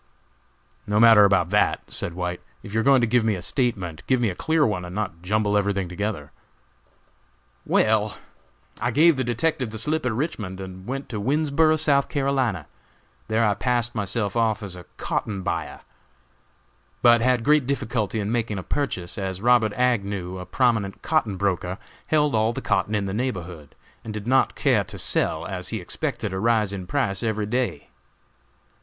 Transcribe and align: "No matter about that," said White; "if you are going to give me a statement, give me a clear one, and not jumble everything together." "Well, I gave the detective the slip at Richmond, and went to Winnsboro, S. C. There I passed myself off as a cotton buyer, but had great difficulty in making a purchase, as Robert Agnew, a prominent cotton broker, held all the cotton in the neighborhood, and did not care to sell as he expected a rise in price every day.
"No 0.87 0.99
matter 0.99 1.25
about 1.25 1.51
that," 1.51 1.91
said 1.93 2.15
White; 2.15 2.41
"if 2.63 2.73
you 2.73 2.79
are 2.79 2.83
going 2.83 3.01
to 3.01 3.05
give 3.07 3.23
me 3.23 3.35
a 3.35 3.41
statement, 3.43 4.01
give 4.07 4.19
me 4.19 4.29
a 4.29 4.33
clear 4.35 4.65
one, 4.65 4.83
and 4.83 4.95
not 4.95 5.21
jumble 5.21 5.55
everything 5.55 5.87
together." 5.87 6.31
"Well, 7.67 8.17
I 8.79 8.89
gave 8.89 9.15
the 9.15 9.23
detective 9.23 9.69
the 9.69 9.77
slip 9.77 10.03
at 10.03 10.11
Richmond, 10.11 10.59
and 10.59 10.87
went 10.87 11.07
to 11.09 11.19
Winnsboro, 11.21 11.73
S. 11.73 11.83
C. 11.85 12.69
There 13.27 13.45
I 13.45 13.53
passed 13.53 13.93
myself 13.93 14.35
off 14.35 14.63
as 14.63 14.75
a 14.75 14.85
cotton 14.97 15.43
buyer, 15.43 15.81
but 17.03 17.21
had 17.21 17.43
great 17.43 17.67
difficulty 17.67 18.19
in 18.19 18.31
making 18.31 18.57
a 18.57 18.63
purchase, 18.63 19.19
as 19.19 19.39
Robert 19.39 19.73
Agnew, 19.73 20.39
a 20.39 20.47
prominent 20.47 21.03
cotton 21.03 21.37
broker, 21.37 21.77
held 22.07 22.33
all 22.33 22.53
the 22.53 22.59
cotton 22.59 22.95
in 22.95 23.05
the 23.05 23.13
neighborhood, 23.13 23.75
and 24.03 24.15
did 24.15 24.25
not 24.25 24.55
care 24.55 24.83
to 24.85 24.97
sell 24.97 25.45
as 25.45 25.67
he 25.69 25.79
expected 25.79 26.33
a 26.33 26.39
rise 26.39 26.73
in 26.73 26.87
price 26.87 27.21
every 27.21 27.45
day. 27.45 27.89